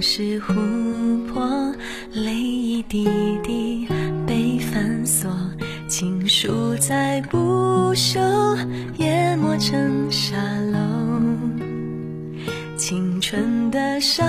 [0.00, 1.74] 是琥珀，
[2.14, 3.06] 泪一滴
[3.42, 3.86] 滴
[4.26, 5.30] 被反锁，
[5.86, 8.18] 情书再不朽，
[8.96, 10.36] 淹没成沙
[10.72, 10.78] 漏。
[12.78, 14.26] 青春的上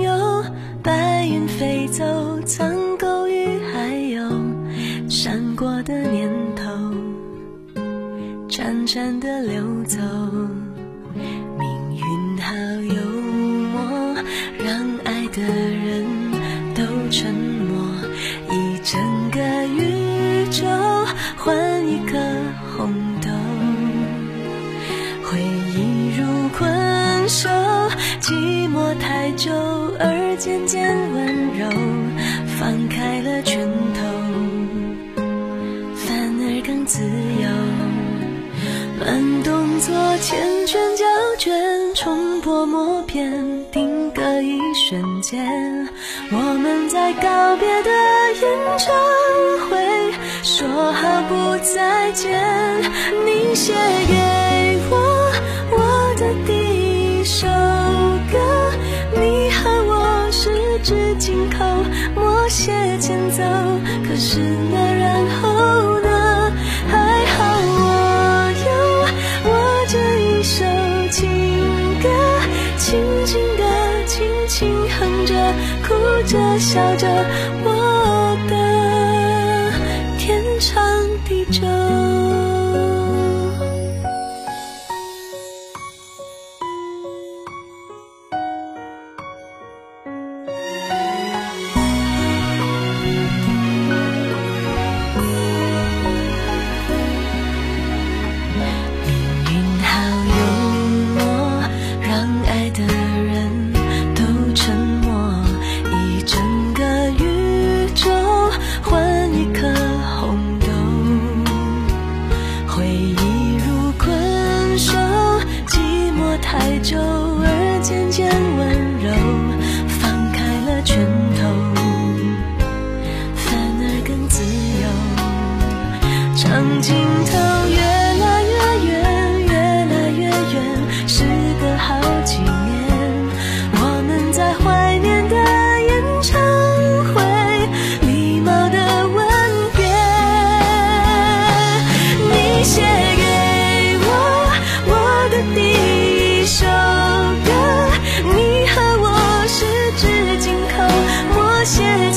[0.00, 0.44] 游，
[0.82, 4.30] 白云飞走，苍狗与海鸥，
[5.08, 6.64] 闪过的念头，
[8.48, 9.98] 潺潺的流走。
[30.40, 31.26] 渐渐温
[31.58, 31.68] 柔，
[32.58, 34.00] 放开了拳头，
[35.94, 37.46] 反而更自由。
[38.98, 41.04] 慢动作缱绻胶
[41.36, 43.30] 卷，冲破默片，
[43.70, 45.86] 定格一瞬间。
[46.30, 47.90] 我们在告别的
[48.40, 48.96] 演唱
[49.68, 49.76] 会，
[50.42, 52.32] 说好不再见。
[53.26, 53.74] 你写
[54.08, 54.49] 给
[64.22, 64.38] 是
[64.70, 66.52] 那然后呢？
[66.90, 67.38] 还好
[67.80, 68.68] 我有
[69.48, 69.50] 我
[69.88, 70.62] 这一首
[71.10, 71.26] 情
[72.02, 72.06] 歌，
[72.76, 73.64] 轻轻地，
[74.04, 75.32] 轻轻哼着，
[75.88, 75.94] 哭
[76.26, 77.08] 着笑着，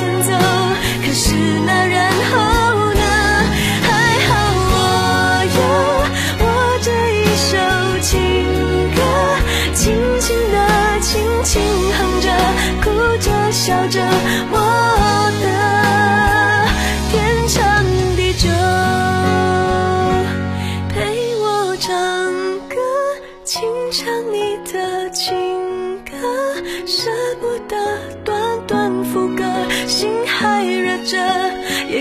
[0.00, 0.32] 前走
[1.04, 1.34] 可是
[1.66, 1.89] 那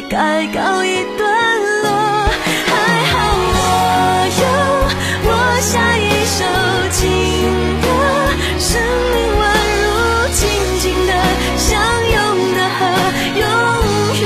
[0.09, 1.21] 该告一段
[1.83, 1.87] 落，
[2.65, 2.73] 还
[3.05, 3.13] 好
[3.53, 3.57] 我
[4.39, 4.41] 有
[5.29, 5.29] 我
[5.61, 6.41] 下一首
[6.89, 7.05] 情
[7.79, 7.85] 歌，
[8.57, 8.81] 生
[9.13, 9.39] 命宛
[9.85, 9.87] 如
[10.33, 10.41] 静
[10.79, 11.13] 静的
[11.59, 11.69] 相
[12.09, 12.17] 拥
[12.55, 12.79] 的河，
[13.37, 13.43] 永
[14.23, 14.25] 远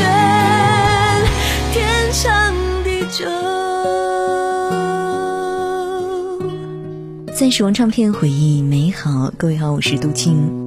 [1.73, 1.75] 天
[2.13, 2.23] 长
[2.85, 3.27] 地久。
[7.35, 10.62] 在时光唱片回忆美好，各位好，我是杜青。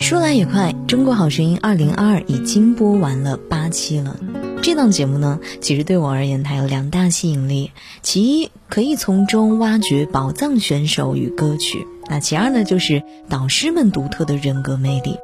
[0.00, 4.18] 说来也快，《中国好声音》二零二二已经播完了八期了。
[4.62, 7.70] 这档节目呢，其实对我而言，它有两大吸引力：
[8.02, 15.16] 其一，可以从中挖掘宝藏选手与歌曲；那其二呢，就是导师们独特的人格魅力。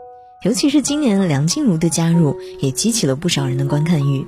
[0.43, 4.27] 尤其是今年梁静茹的加入，也激起了不少人的观看欲。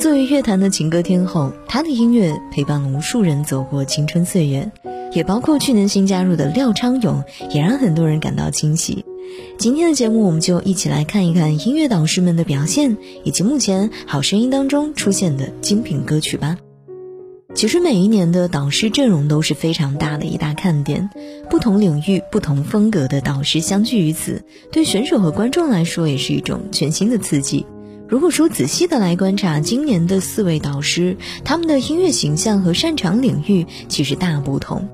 [0.00, 4.72] 作为乐坛的情歌天后，她的音乐陪伴了无数人走过青春岁月，
[5.12, 9.04] 也包括去年新加入的廖昌永，也让很多人感到惊喜。
[9.58, 16.56] 今天的节目，我们就一起来看一看音乐导师们的表现，以及目前好声音当中出现的精品歌曲吧。
[17.54, 21.10] 其实每一年的导师阵容都是非常大的一大看点，
[21.50, 24.42] 不同领域、不同风格的导师相聚于此，
[24.72, 27.66] 对选手和观众来说也是一种全新的刺激。
[28.08, 34.88] 如果说仔细的来观察今年的四位导师，他们的音乐形象和擅长领域其实大不同。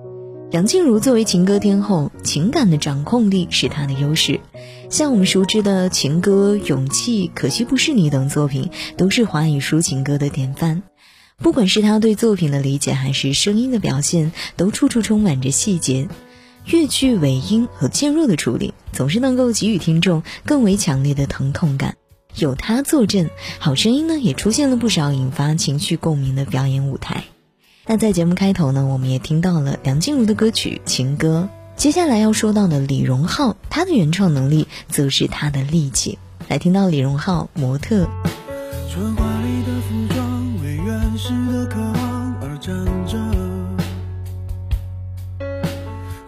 [0.51, 4.41] 梁静茹作为情歌天后，情感的掌控力是她的优势。
[4.89, 10.83] 像我们熟知的情歌、勇气、可惜不是你等作品，都是华语抒情歌的典范。
[11.37, 16.09] 不管是她对作品的理解，还是声音的表现，都处处充满着细节。
[16.65, 21.97] 乐句尾音和渐弱的处理，总是能够给予听众更为强烈的疼痛感。
[22.37, 23.29] 有他坐镇，
[23.59, 27.25] 好声音呢也出现了不少引发情绪共鸣的表演舞台。
[27.91, 31.49] 那在节目开头呢，我们也听到了梁静茹的歌曲《情歌》。
[31.75, 36.19] 接下来要说到的李荣浩，他的原创能力则是他的力气。
[36.49, 38.05] 来听到李荣浩《模特》。
[38.93, 42.77] 春华里的服装为原始的渴望而站
[43.07, 43.17] 着，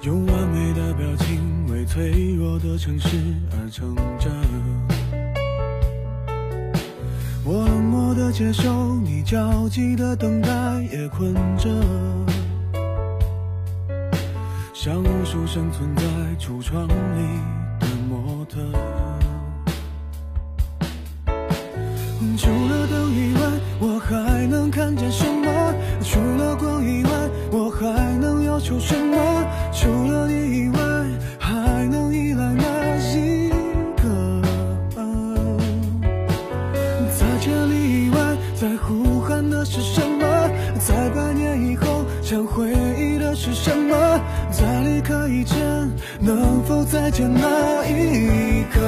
[0.03, 3.09] 用完美的表情为脆弱的城市
[3.53, 4.31] 而撑着。
[7.45, 7.67] 我
[8.33, 10.49] 接受你焦急的等待，
[10.93, 11.69] 也困着。
[14.73, 16.03] 像无数生存在
[16.39, 16.91] 橱窗里
[17.81, 18.59] 的模特，
[22.39, 23.35] 除了灯以
[43.43, 43.97] 是什么？
[44.51, 45.57] 在离开以前，
[46.21, 48.79] 能否再见那一刻？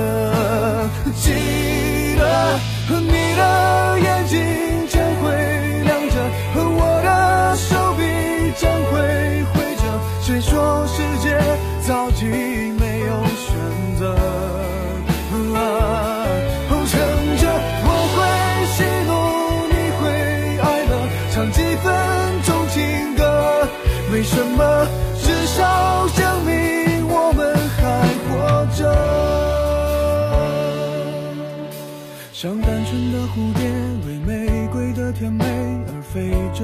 [32.93, 33.65] 像单纯的蝴蝶
[34.07, 35.45] 为玫瑰的甜美
[35.89, 36.63] 而飞着，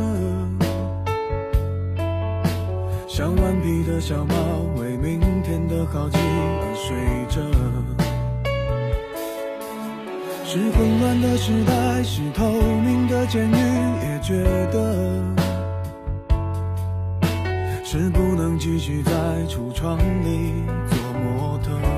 [3.08, 4.34] 像顽皮的小猫
[4.76, 6.94] 为明天的好奇而睡
[7.30, 7.40] 着。
[10.44, 13.54] 是混乱的时代，是透明的监狱，
[14.02, 15.24] 也觉得。
[17.84, 19.12] 是不能继续在
[19.48, 20.52] 橱窗里
[20.90, 21.97] 做模特。